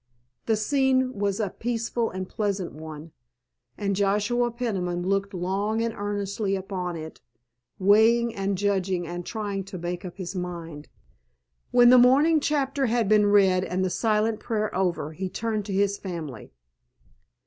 [0.47, 3.11] The scene was a peaceful and pleasant one,
[3.77, 7.21] and Joshua Peniman looked long and earnestly upon it,
[7.77, 10.87] weighing and judging and trying to make up his mind.
[11.69, 15.71] When the morning chapter had been read and the silent prayer over, he turned to
[15.73, 16.51] his family.